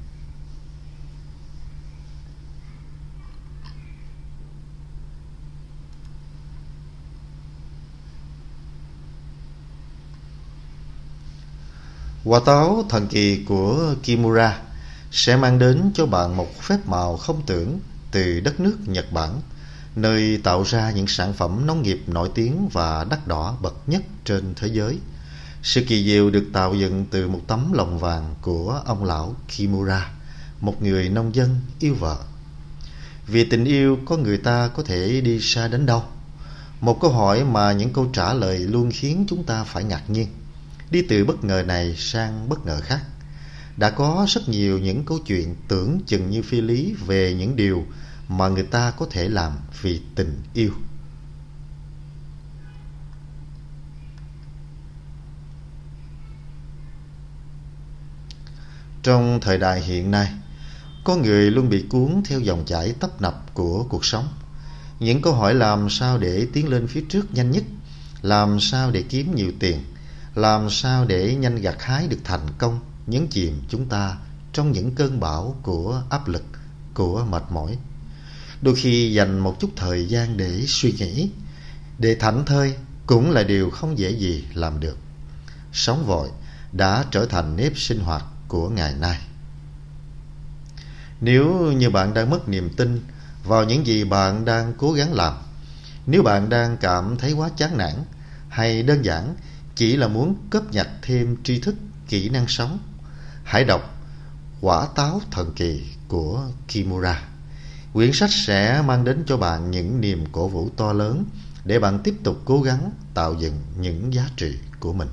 Quả 12.25 12.41
táo 12.47 12.85
thần 12.89 13.07
kỳ 13.07 13.45
của 13.45 13.95
Kimura 14.03 14.61
sẽ 15.11 15.37
mang 15.37 15.59
đến 15.59 15.91
cho 15.95 16.07
bạn 16.07 16.37
một 16.37 16.63
phép 16.63 16.87
màu 16.87 17.17
không 17.17 17.43
tưởng 17.47 17.81
từ 18.11 18.41
đất 18.41 18.61
nước 18.61 18.77
Nhật 18.87 19.13
Bản, 19.13 19.41
nơi 19.97 20.41
tạo 20.45 20.63
ra 20.63 20.91
những 20.91 21.07
sản 21.07 21.33
phẩm 21.33 21.67
nông 21.67 21.83
nghiệp 21.83 22.03
nổi 22.07 22.31
tiếng 22.35 22.69
và 22.73 23.05
đắt 23.05 23.27
đỏ 23.27 23.57
bậc 23.61 23.75
nhất 23.87 24.03
trên 24.25 24.55
thế 24.57 24.69
giới. 24.69 24.99
Sự 25.65 25.85
kỳ 25.87 26.05
diệu 26.05 26.31
được 26.31 26.45
tạo 26.53 26.75
dựng 26.75 27.07
từ 27.11 27.29
một 27.29 27.41
tấm 27.47 27.73
lòng 27.73 27.99
vàng 27.99 28.35
của 28.43 28.83
ông 28.87 29.05
lão 29.05 29.37
Kimura, 29.49 30.11
một 30.61 30.83
người 30.83 31.09
nông 31.09 31.35
dân 31.35 31.61
yêu 31.79 31.95
vợ. 31.95 32.19
Vì 33.27 33.45
tình 33.45 33.65
yêu 33.65 33.99
có 34.07 34.17
người 34.17 34.39
ta 34.39 34.69
có 34.69 34.83
thể 34.83 35.21
đi 35.21 35.41
xa 35.41 35.69
đến 35.69 35.87
đâu? 35.87 36.03
Một 36.81 37.01
câu 37.01 37.11
hỏi 37.13 37.45
mà 37.45 37.73
những 37.73 37.93
câu 37.93 38.11
trả 38.13 38.33
lời 38.35 38.59
luôn 38.59 38.91
khiến 38.91 39.25
chúng 39.29 39.45
ta 39.45 39.65
phải 39.65 39.85
ngạc 39.85 40.11
nhiên 40.11 40.29
đi 40.91 41.03
từ 41.03 41.25
bất 41.25 41.45
ngờ 41.45 41.63
này 41.67 41.95
sang 41.97 42.49
bất 42.49 42.67
ngờ 42.67 42.81
khác. 42.81 43.01
Đã 43.77 43.91
có 43.91 44.27
rất 44.29 44.49
nhiều 44.49 44.79
những 44.79 45.05
câu 45.05 45.19
chuyện 45.19 45.57
tưởng 45.69 46.01
chừng 46.07 46.31
như 46.31 46.43
phi 46.43 46.61
lý 46.61 46.95
về 47.07 47.35
những 47.35 47.57
điều 47.57 47.85
mà 48.29 48.49
người 48.49 48.63
ta 48.63 48.91
có 48.91 49.07
thể 49.11 49.29
làm 49.29 49.53
vì 49.83 50.01
tình 50.15 50.43
yêu. 50.55 50.71
Trong 59.05 59.41
thời 59.41 59.59
đại 59.59 59.81
hiện 59.81 60.11
nay, 60.11 60.29
có 61.05 61.17
người 61.17 61.51
luôn 61.51 61.69
bị 61.69 61.85
cuốn 61.89 62.23
theo 62.25 62.41
dòng 62.41 62.65
chảy 62.67 62.93
tấp 63.01 63.23
nập 63.23 63.55
của 63.55 63.85
cuộc 63.89 64.05
sống. 64.05 64.29
Những 65.01 65.23
câu 65.23 65.33
hỏi 65.33 65.55
làm 65.55 65.91
sao 65.91 66.19
để 66.19 66.47
tiến 66.53 66.69
lên 66.69 66.87
phía 66.87 67.05
trước 67.09 67.35
nhanh 67.35 67.51
nhất, 67.51 67.65
làm 68.23 68.61
sao 68.61 68.91
để 68.91 69.03
kiếm 69.03 69.35
nhiều 69.35 69.53
tiền, 69.61 69.81
làm 70.35 70.71
sao 70.71 71.05
để 71.05 71.35
nhanh 71.35 71.57
gặt 71.57 71.83
hái 71.83 72.07
được 72.09 72.19
thành 72.25 72.47
công 72.59 72.81
nhấn 73.07 73.27
chìm 73.27 73.61
chúng 73.69 73.89
ta 73.89 74.17
trong 74.53 74.73
những 74.73 74.95
cơn 74.95 75.21
bão 75.21 75.57
của 75.63 76.03
áp 76.11 76.29
lực 76.29 76.45
của 76.95 77.25
mệt 77.25 77.43
mỏi 77.51 77.79
đôi 78.63 78.75
khi 78.75 79.13
dành 79.13 79.39
một 79.39 79.61
chút 79.61 79.71
thời 79.77 80.07
gian 80.07 80.37
để 80.37 80.65
suy 80.67 80.93
nghĩ 80.93 81.31
để 81.99 82.15
thảnh 82.15 82.45
thơi 82.45 82.75
cũng 83.07 83.31
là 83.31 83.43
điều 83.43 83.71
không 83.71 83.99
dễ 83.99 84.11
gì 84.11 84.45
làm 84.55 84.81
được 84.81 84.99
sống 85.73 86.07
vội 86.07 86.29
đã 86.73 87.05
trở 87.11 87.27
thành 87.27 87.57
nếp 87.57 87.73
sinh 87.79 88.01
hoạt 88.01 88.25
của 88.49 88.69
ngày 88.69 88.95
nay 89.01 89.19
nếu 91.21 91.73
như 91.73 91.91
bạn 91.91 92.15
đang 92.15 92.31
mất 92.31 92.49
niềm 92.49 92.71
tin 92.77 93.03
vào 93.45 93.65
những 93.65 93.87
gì 93.87 94.05
bạn 94.05 94.45
đang 94.45 94.73
cố 94.79 94.93
gắng 94.93 95.13
làm 95.13 95.35
nếu 96.07 96.23
bạn 96.23 96.49
đang 96.49 96.77
cảm 96.77 97.17
thấy 97.17 97.33
quá 97.33 97.51
chán 97.57 97.79
nản 97.79 97.95
hay 98.49 98.83
đơn 98.83 99.05
giản 99.05 99.35
chỉ 99.75 99.97
là 99.97 100.09
muốn 100.09 100.37
cướp 100.51 100.73
nhặt 100.73 100.89
thêm 101.03 101.37
tri 101.43 101.61
thức, 101.61 101.75
kỹ 102.09 102.29
năng 102.29 102.49
sống. 102.49 102.79
Hãy 103.45 103.65
đọc 103.65 103.91
Quả 104.61 104.87
táo 104.95 105.21
thần 105.31 105.53
kỳ 105.57 105.85
của 106.09 106.47
Kimura. 106.69 107.23
Quyển 107.93 108.13
sách 108.13 108.31
sẽ 108.33 108.83
mang 108.87 109.05
đến 109.05 109.25
cho 109.27 109.37
bạn 109.37 109.71
những 109.71 110.01
niềm 110.01 110.25
cổ 110.33 110.49
vũ 110.49 110.69
to 110.77 110.93
lớn 110.93 111.25
để 111.65 111.79
bạn 111.79 111.99
tiếp 112.05 112.15
tục 112.25 112.43
cố 112.45 112.63
gắng 112.63 112.91
tạo 113.15 113.35
dựng 113.35 113.61
những 113.81 114.15
giá 114.15 114.29
trị 114.37 114.55
của 114.81 114.93
mình. 114.93 115.09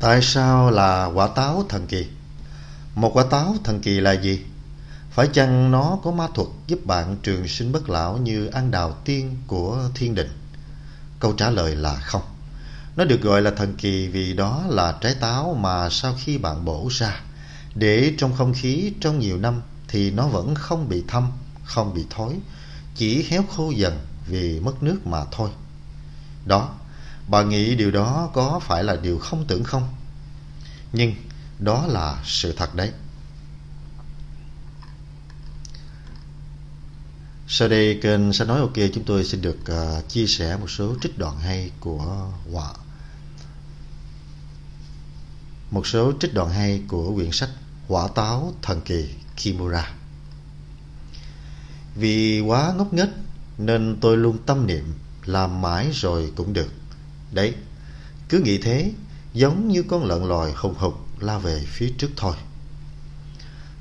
Tại 0.00 0.22
sao 0.22 0.70
là 0.70 1.04
quả 1.04 1.26
táo 1.26 1.64
thần 1.68 1.86
kỳ? 1.86 2.06
Một 2.94 3.10
quả 3.14 3.24
táo 3.30 3.56
thần 3.64 3.80
kỳ 3.80 4.00
là 4.00 4.12
gì? 4.12 4.40
Phải 5.10 5.28
chăng 5.32 5.70
nó 5.70 5.98
có 6.04 6.10
ma 6.10 6.26
thuật 6.34 6.48
giúp 6.66 6.86
bạn 6.86 7.16
trường 7.22 7.48
sinh 7.48 7.72
bất 7.72 7.90
lão 7.90 8.16
như 8.16 8.46
ăn 8.46 8.70
đào 8.70 8.92
tiên 9.04 9.36
của 9.46 9.88
thiên 9.94 10.14
đình? 10.14 10.28
Câu 11.18 11.32
trả 11.32 11.50
lời 11.50 11.76
là 11.76 11.94
không. 11.94 12.22
Nó 12.96 13.04
được 13.04 13.22
gọi 13.22 13.42
là 13.42 13.50
thần 13.50 13.76
kỳ 13.76 14.08
vì 14.08 14.34
đó 14.34 14.64
là 14.68 14.98
trái 15.00 15.14
táo 15.14 15.56
mà 15.60 15.88
sau 15.90 16.14
khi 16.18 16.38
bạn 16.38 16.64
bổ 16.64 16.88
ra, 16.90 17.20
để 17.74 18.14
trong 18.18 18.36
không 18.36 18.54
khí 18.54 18.92
trong 19.00 19.18
nhiều 19.18 19.36
năm 19.36 19.62
thì 19.88 20.10
nó 20.10 20.26
vẫn 20.26 20.54
không 20.54 20.88
bị 20.88 21.04
thâm, 21.08 21.30
không 21.64 21.94
bị 21.94 22.04
thối, 22.10 22.36
chỉ 22.94 23.26
héo 23.30 23.42
khô 23.56 23.70
dần 23.70 23.98
vì 24.26 24.60
mất 24.60 24.82
nước 24.82 25.06
mà 25.06 25.24
thôi. 25.30 25.50
Đó, 26.46 26.74
bà 27.30 27.42
nghĩ 27.42 27.74
điều 27.74 27.90
đó 27.90 28.30
có 28.34 28.60
phải 28.66 28.84
là 28.84 28.96
điều 28.96 29.18
không 29.18 29.44
tưởng 29.48 29.64
không? 29.64 29.94
Nhưng 30.92 31.14
đó 31.58 31.86
là 31.86 32.22
sự 32.24 32.52
thật 32.52 32.74
đấy. 32.74 32.92
Sau 37.48 37.68
đây 37.68 37.98
kênh 38.02 38.32
sẽ 38.32 38.44
nói 38.44 38.60
ok 38.60 38.74
chúng 38.94 39.04
tôi 39.04 39.24
xin 39.24 39.42
được 39.42 39.58
uh, 39.62 40.08
chia 40.08 40.26
sẻ 40.26 40.56
một 40.56 40.70
số 40.70 40.94
trích 41.02 41.18
đoạn 41.18 41.38
hay 41.38 41.70
của 41.80 42.28
họa 42.52 42.72
một 45.70 45.86
số 45.86 46.12
trích 46.20 46.34
đoạn 46.34 46.50
hay 46.50 46.82
của 46.88 47.14
quyển 47.14 47.32
sách 47.32 47.50
Quả 47.88 48.08
táo 48.08 48.54
thần 48.62 48.80
kỳ 48.80 49.08
Kimura. 49.36 49.92
Vì 51.94 52.40
quá 52.40 52.72
ngốc 52.76 52.92
nghếch 52.92 53.08
nên 53.58 53.96
tôi 54.00 54.16
luôn 54.16 54.38
tâm 54.46 54.66
niệm 54.66 54.94
làm 55.24 55.60
mãi 55.60 55.90
rồi 55.92 56.32
cũng 56.36 56.52
được. 56.52 56.79
Đấy, 57.32 57.54
cứ 58.28 58.38
nghĩ 58.38 58.58
thế 58.58 58.92
giống 59.34 59.68
như 59.68 59.82
con 59.82 60.04
lợn 60.04 60.28
lòi 60.28 60.52
hùng 60.52 60.74
hục 60.78 60.94
la 61.20 61.38
về 61.38 61.64
phía 61.66 61.92
trước 61.98 62.10
thôi. 62.16 62.36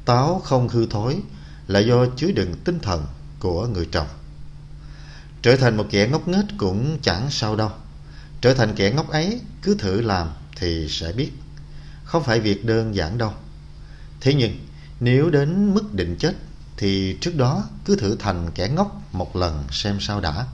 Táo 0.06 0.42
không 0.46 0.70
hư 0.70 0.86
thối 0.86 1.22
là 1.68 1.80
do 1.80 2.06
chứa 2.18 2.32
đựng 2.32 2.54
tinh 2.64 2.80
thần 2.80 3.06
của 3.40 3.68
người 3.68 3.88
trồng. 3.92 4.08
Trở 5.42 5.56
thành 5.56 5.78
một 5.78 5.86
kẻ 5.90 6.08
ngốc 6.08 6.28
nghếch 6.28 6.46
cũng 6.58 6.98
chẳng 7.02 7.28
sao 7.32 7.56
đâu. 7.56 7.72
Trở 8.42 8.54
thành 8.54 8.76
kẻ 8.76 8.92
ngốc 8.92 9.10
ấy 9.10 9.42
cứ 9.62 9.76
thử 9.76 10.02
làm 10.02 10.30
thì 10.56 10.88
sẽ 10.90 11.12
biết. 11.12 11.32
Không 12.04 12.24
phải 12.24 12.40
việc 12.40 12.66
đơn 12.66 12.96
giản 12.96 13.18
đâu. 13.18 13.34
Thế 14.22 14.34
nhưng 14.34 14.58
nếu 15.00 15.30
đến 15.30 15.74
mức 15.74 15.94
định 15.94 16.16
chết 16.20 16.34
thì 16.78 17.18
trước 17.22 17.36
đó 17.36 17.64
cứ 17.86 17.96
thử 17.96 18.16
thành 18.16 18.52
kẻ 18.56 18.70
ngốc 18.70 19.02
một 19.12 19.36
lần 19.36 19.64
xem 19.72 19.98
sao 20.00 20.22
đã 20.22 20.46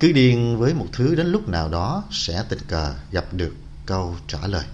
cứ 0.00 0.12
điên 0.12 0.58
với 0.58 0.74
một 0.74 0.86
thứ 0.92 1.14
đến 1.14 1.26
lúc 1.26 1.48
nào 1.48 1.68
đó 1.68 2.04
sẽ 2.10 2.44
tình 2.48 2.58
cờ 2.68 2.94
gặp 3.10 3.24
được 3.32 3.54
câu 3.86 4.16
trả 4.28 4.46
lời. 4.46 4.64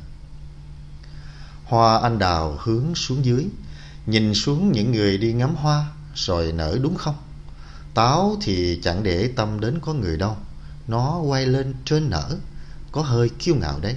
Hoa 1.65 1.99
anh 1.99 2.19
đào 2.19 2.59
hướng 2.61 2.95
xuống 2.95 3.25
dưới, 3.25 3.47
nhìn 4.07 4.35
xuống 4.35 4.73
những 4.73 4.93
người 4.93 5.19
đi 5.19 5.33
ngắm 5.33 5.55
hoa 5.55 5.87
rồi 6.15 6.53
nở 6.53 6.79
đúng 6.83 6.97
không? 6.97 7.15
Táo 7.95 8.37
thì 8.43 8.81
chẳng 8.83 9.03
để 9.03 9.33
tâm 9.37 9.61
đến 9.61 9.79
có 9.83 9.93
người 9.93 10.17
đâu, 10.17 10.37
nó 10.89 11.19
quay 11.19 11.47
lên 11.47 11.75
trên 11.85 12.11
nở, 12.11 12.37
có 12.93 13.03
hơi 13.03 13.29
kiêu 13.29 13.55
ngạo 13.55 13.81
đấy. 13.81 13.97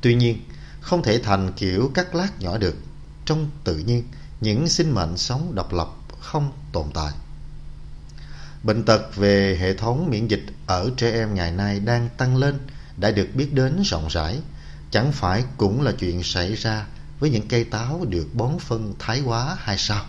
Tuy 0.00 0.14
nhiên, 0.14 0.40
không 0.80 1.02
thể 1.02 1.18
thành 1.18 1.52
kiểu 1.52 1.90
cắt 1.94 2.14
lát 2.14 2.40
nhỏ 2.40 2.58
được 2.58 2.76
trong 3.24 3.50
tự 3.64 3.78
nhiên, 3.78 4.04
những 4.40 4.68
sinh 4.68 4.94
mệnh 4.94 5.16
sống 5.16 5.54
độc 5.54 5.72
lập 5.72 5.88
không 6.20 6.52
tồn 6.72 6.86
tại 6.94 7.12
bệnh 8.62 8.84
tật 8.84 9.16
về 9.16 9.58
hệ 9.60 9.74
thống 9.74 10.10
miễn 10.10 10.28
dịch 10.28 10.44
ở 10.66 10.90
trẻ 10.96 11.12
em 11.12 11.34
ngày 11.34 11.50
nay 11.50 11.80
đang 11.80 12.08
tăng 12.16 12.36
lên 12.36 12.58
đã 12.96 13.10
được 13.10 13.28
biết 13.34 13.54
đến 13.54 13.82
rộng 13.84 14.08
rãi 14.10 14.40
chẳng 14.90 15.12
phải 15.12 15.44
cũng 15.56 15.82
là 15.82 15.92
chuyện 15.92 16.22
xảy 16.22 16.54
ra 16.54 16.86
với 17.20 17.30
những 17.30 17.48
cây 17.48 17.64
táo 17.64 18.04
được 18.08 18.26
bón 18.34 18.58
phân 18.58 18.94
thái 18.98 19.22
quá 19.24 19.56
hay 19.58 19.78
sao 19.78 20.04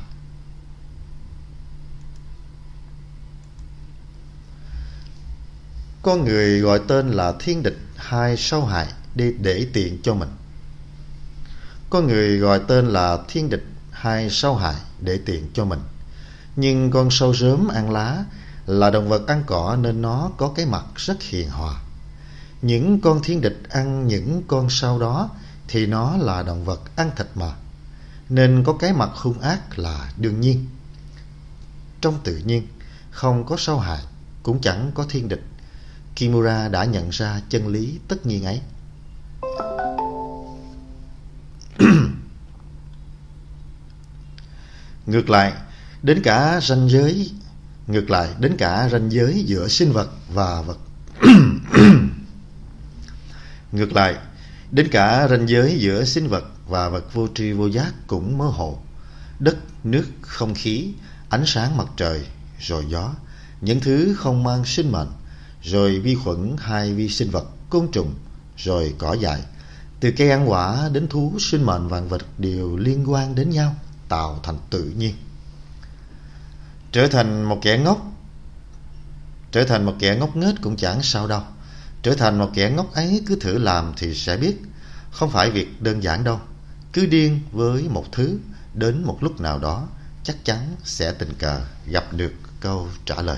Con 6.08 6.26
người 6.26 6.60
gọi 6.60 6.80
tên 6.88 7.12
là 7.12 7.34
thiên 7.40 7.64
địch 7.64 7.78
hay 7.96 8.38
sâu 8.38 8.66
hại 8.66 8.88
để, 9.16 9.34
để 9.42 9.68
tiện 9.74 10.02
cho 10.02 10.14
mình. 10.14 10.30
Con 11.90 12.08
người 12.08 12.38
gọi 12.38 12.62
tên 12.68 12.88
là 12.88 13.18
thiên 13.28 13.50
địch 13.50 13.64
hay 13.92 14.30
sâu 14.30 14.56
hại 14.56 14.76
để 15.00 15.20
tiện 15.26 15.48
cho 15.54 15.66
mình. 15.66 15.80
Nhưng 16.58 16.92
con 16.92 17.08
sâu 17.12 17.34
rớm 17.34 17.68
ăn 17.68 17.92
lá 17.92 18.24
là 18.66 18.90
động 18.90 19.10
vật 19.10 19.28
ăn 19.28 19.44
cỏ 19.46 19.78
nên 19.82 20.02
nó 20.02 20.32
có 20.38 20.52
cái 20.56 20.66
mặt 20.66 20.86
rất 20.96 21.22
hiền 21.22 21.50
hòa. 21.50 21.82
Những 22.62 23.02
con 23.02 23.20
thiên 23.24 23.42
địch 23.42 23.58
ăn 23.70 24.08
những 24.08 24.44
con 24.48 24.70
sâu 24.70 25.00
đó 25.00 25.30
thì 25.68 25.86
nó 25.86 26.18
là 26.18 26.44
động 26.44 26.66
vật 26.66 26.82
ăn 26.96 27.12
thịt 27.16 27.28
mà. 27.36 27.52
Nên 28.30 28.64
có 28.64 28.74
cái 28.74 28.94
mặt 28.94 29.10
hung 29.14 29.40
ác 29.40 29.80
là 29.80 30.12
đương 30.18 30.42
nhiên. 30.42 30.66
Trong 32.02 32.20
tự 32.24 32.42
nhiên, 32.46 32.68
không 33.12 33.46
có 33.46 33.56
sâu 33.60 33.80
hại, 33.80 34.02
cũng 34.44 34.62
chẳng 34.62 34.92
có 34.96 35.06
thiên 35.10 35.28
địch 35.30 35.44
Kimura 36.16 36.68
đã 36.68 36.86
nhận 36.86 37.10
ra 37.10 37.42
chân 37.50 37.68
lý 37.68 38.00
tất 38.08 38.26
nhiên 38.26 38.46
ấy. 38.46 38.62
ngược 45.06 45.30
lại, 45.30 45.54
đến 46.04 46.22
cả 46.24 46.60
ranh 46.64 46.90
giới 46.90 47.32
ngược 47.88 48.10
lại 48.10 48.30
đến 48.40 48.56
cả 48.58 48.90
ranh 48.92 49.12
giới 49.12 49.44
giữa 49.46 49.68
sinh 49.68 49.92
vật 49.92 50.10
và 50.34 50.62
vật 50.62 50.78
ngược 53.72 53.94
lại 53.94 54.16
đến 54.72 54.88
cả 54.92 55.28
ranh 55.30 55.50
giới 55.50 55.80
giữa 55.80 56.06
sinh 56.06 56.28
vật 56.28 56.44
và 56.68 56.90
vật 56.90 57.14
vô 57.14 57.28
tri 57.36 57.52
vô 57.52 57.68
giác 57.68 57.94
cũng 58.08 58.38
mơ 58.38 58.46
hồ 58.46 58.80
đất 59.40 59.58
nước 59.84 60.06
không 60.22 60.54
khí 60.56 60.94
ánh 61.30 61.44
sáng 61.46 61.78
mặt 61.78 61.88
trời 61.98 62.26
rồi 62.60 62.86
gió 62.88 63.14
những 63.62 63.80
thứ 63.80 64.16
không 64.18 64.44
mang 64.44 64.66
sinh 64.66 64.92
mệnh 64.92 65.08
rồi 65.64 66.00
vi 66.00 66.16
khuẩn 66.16 66.56
hay 66.60 66.94
vi 66.94 67.10
sinh 67.10 67.30
vật, 67.30 67.46
côn 67.70 67.88
trùng, 67.92 68.14
rồi 68.58 68.94
cỏ 68.98 69.14
dại. 69.14 69.42
Từ 70.00 70.12
cây 70.18 70.30
ăn 70.30 70.50
quả 70.50 70.90
đến 70.94 71.08
thú 71.08 71.34
sinh 71.40 71.64
mệnh 71.64 71.88
vạn 71.88 72.08
vật 72.08 72.26
đều 72.38 72.78
liên 72.78 73.12
quan 73.12 73.36
đến 73.36 73.50
nhau, 73.50 73.76
tạo 74.10 74.40
thành 74.44 74.58
tự 74.70 74.84
nhiên. 74.84 75.14
Trở 76.98 77.08
thành 77.08 77.44
một 77.44 77.60
kẻ 77.62 77.78
ngốc. 77.78 78.12
Trở 79.52 79.64
thành 79.64 79.86
một 79.86 79.94
kẻ 80.00 80.16
ngốc 80.16 80.36
nghếch 80.36 80.56
cũng 80.62 80.76
chẳng 80.78 81.04
sao 81.04 81.28
đâu. 81.28 81.42
Trở 82.02 82.14
thành 82.14 82.38
một 82.38 82.52
kẻ 82.54 82.70
ngốc 82.70 82.94
ấy 82.94 83.24
cứ 83.26 83.36
thử 83.36 83.58
làm 83.58 83.94
thì 83.98 84.14
sẽ 84.14 84.38
biết. 84.38 84.58
Không 85.12 85.30
phải 85.32 85.52
việc 85.52 85.82
đơn 85.82 86.04
giản 86.04 86.24
đâu. 86.24 86.40
Cứ 86.94 87.06
điên 87.06 87.40
với 87.52 87.84
một 87.90 88.06
thứ 88.12 88.40
Đến 88.74 89.04
một 89.04 89.18
lúc 89.22 89.42
nào 89.42 89.60
đó 89.60 89.88
Chắc 90.24 90.46
chắn 90.46 90.76
sẽ 90.84 91.12
tình 91.12 91.34
cờ 91.40 91.62
gặp 91.86 92.14
được 92.14 92.34
câu 92.60 92.88
trả 93.06 93.22
lời. 93.22 93.38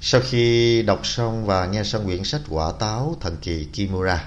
Sau 0.00 0.20
khi 0.24 0.82
đọc 0.82 1.06
xong 1.06 1.46
và 1.46 1.66
nghe 1.66 1.84
xong 1.84 2.04
quyển 2.04 2.24
sách 2.24 2.40
Quả 2.48 2.72
táo 2.78 3.16
thần 3.20 3.36
kỳ 3.42 3.64
Kimura, 3.64 4.24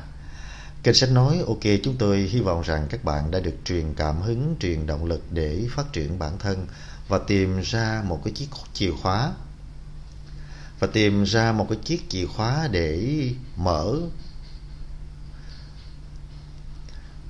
kênh 0.83 0.95
sách 0.95 1.11
nói 1.11 1.43
OK 1.47 1.63
chúng 1.83 1.95
tôi 1.97 2.17
hy 2.19 2.39
vọng 2.39 2.61
rằng 2.61 2.87
các 2.89 3.03
bạn 3.03 3.31
đã 3.31 3.39
được 3.39 3.55
truyền 3.65 3.93
cảm 3.93 4.21
hứng, 4.21 4.55
truyền 4.59 4.85
động 4.87 5.05
lực 5.05 5.23
để 5.31 5.67
phát 5.71 5.93
triển 5.93 6.19
bản 6.19 6.39
thân 6.39 6.67
và 7.07 7.19
tìm 7.27 7.61
ra 7.61 8.03
một 8.07 8.21
cái 8.23 8.33
chiếc 8.33 8.47
chìa 8.73 8.91
khóa. 9.01 9.33
Và 10.79 10.87
tìm 10.87 11.23
ra 11.23 11.51
một 11.51 11.67
cái 11.69 11.77
chiếc 11.83 12.09
chìa 12.09 12.25
khóa 12.25 12.67
để 12.71 13.23
mở. 13.55 13.95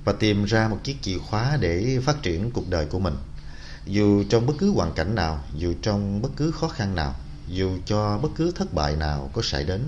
Và 0.04 0.12
tìm 0.12 0.44
ra 0.44 0.68
một 0.68 0.78
chiếc 0.84 0.96
chìa 1.02 1.18
khóa 1.18 1.56
để 1.60 1.98
phát 2.02 2.22
triển 2.22 2.50
cuộc 2.50 2.68
đời 2.68 2.86
của 2.86 2.98
mình. 2.98 3.14
Dù 3.86 4.24
trong 4.28 4.46
bất 4.46 4.54
cứ 4.58 4.72
hoàn 4.72 4.92
cảnh 4.92 5.14
nào 5.14 5.44
dù 5.54 5.74
trong 5.82 6.22
bất 6.22 6.30
cứ 6.36 6.50
khó 6.50 6.68
khăn 6.68 6.94
nào 6.94 7.14
dù 7.48 7.78
cho 7.86 8.18
bất 8.18 8.28
cứ 8.36 8.50
thất 8.50 8.74
bại 8.74 8.96
nào 8.96 9.30
có 9.32 9.42
xảy 9.42 9.64
đến 9.64 9.80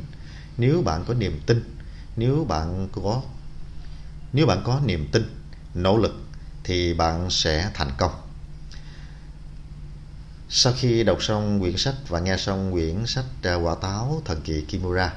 nếu 0.59 0.83
bạn 0.83 1.05
có 1.05 1.15
niềm 1.15 1.41
tin 1.47 1.65
nếu 2.17 2.45
bạn 2.49 2.89
có 2.93 3.23
nếu 4.33 4.47
bạn 4.47 4.63
có 4.65 4.81
niềm 4.85 5.09
tin, 5.13 5.23
nỗ 5.75 5.97
lực, 5.97 6.15
thì 6.65 6.95
bạn 6.95 7.31
sẽ 7.31 7.71
thành 7.75 7.91
công. 7.99 8.13
Sau 10.49 10.73
khi 10.77 11.05
đọc 11.05 11.23
xong 11.23 11.61
quyển 11.61 11.77
sách 11.77 11.95
và 12.09 12.21
nghe 12.21 12.37
xong 12.37 12.73
quyển 12.73 13.07
sách 13.07 13.25
à, 13.43 13.55
quả 13.55 13.75
táo 13.75 14.23
thần 14.25 14.41
kỳ 14.41 14.61
Kimura, 14.61 15.13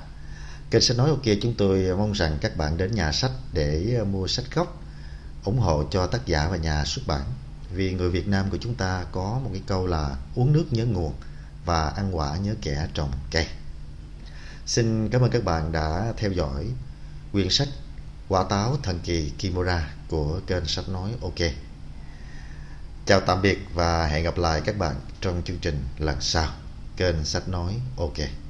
kênh 0.71 0.81
sách 0.81 0.97
nói, 0.97 1.09
ok, 1.09 1.23
chúng 1.41 1.53
tôi 1.57 1.97
mong 1.97 2.11
rằng 2.11 2.37
các 2.41 2.57
bạn 2.57 2.77
đến 2.77 2.91
nhà 2.91 3.11
sách 3.11 3.31
để 3.53 3.95
à, 4.01 4.03
mua 4.03 4.27
sách 4.27 4.45
gốc, 4.55 4.83
ủng 5.43 5.59
hộ 5.59 5.83
cho 5.91 6.07
tác 6.07 6.25
giả 6.25 6.47
và 6.47 6.57
nhà 6.57 6.85
xuất 6.85 7.07
bản. 7.07 7.21
Vì 7.73 7.93
người 7.93 8.09
Việt 8.09 8.27
Nam 8.27 8.49
của 8.49 8.57
chúng 8.61 8.75
ta 8.75 9.05
có 9.11 9.39
một 9.43 9.49
cái 9.53 9.61
câu 9.67 9.87
là 9.87 10.15
uống 10.35 10.53
nước 10.53 10.65
nhớ 10.71 10.85
nguồn 10.85 11.13
và 11.65 11.89
ăn 11.89 12.17
quả 12.17 12.37
nhớ 12.37 12.55
kẻ 12.61 12.87
trồng 12.93 13.11
cây. 13.31 13.47
Xin 14.65 15.09
cảm 15.09 15.21
ơn 15.21 15.31
các 15.31 15.43
bạn 15.43 15.71
đã 15.71 16.13
theo 16.17 16.31
dõi. 16.31 16.65
Quyển 17.31 17.49
sách 17.49 17.67
Quả 18.27 18.43
táo 18.43 18.77
thần 18.83 18.99
kỳ 19.03 19.31
Kimura 19.37 19.93
của 20.07 20.39
kênh 20.47 20.65
sách 20.65 20.89
nói 20.89 21.11
OK. 21.21 21.51
Chào 23.05 23.19
tạm 23.19 23.41
biệt 23.41 23.59
và 23.73 24.07
hẹn 24.07 24.23
gặp 24.23 24.37
lại 24.37 24.61
các 24.65 24.77
bạn 24.77 24.95
trong 25.21 25.41
chương 25.45 25.59
trình 25.61 25.83
lần 25.97 26.21
sau. 26.21 26.47
Kênh 26.97 27.25
sách 27.25 27.49
nói 27.49 27.79
OK. 27.97 28.44